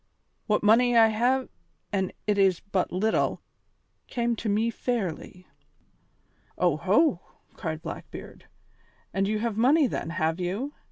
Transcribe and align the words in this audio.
What 0.47 0.63
money 0.63 0.97
I 0.97 1.09
hae 1.09 1.47
an' 1.93 2.11
it 2.25 2.39
is 2.39 2.59
but 2.59 2.91
little 2.91 3.39
came 4.07 4.35
to 4.37 4.49
me 4.49 4.71
fairly." 4.71 5.45
"Oho!" 6.57 7.19
cried 7.55 7.83
Blackbeard, 7.83 8.45
"and 9.13 9.27
you 9.27 9.37
have 9.37 9.57
money 9.57 9.85
then, 9.85 10.09
have 10.09 10.39
you? 10.39 10.73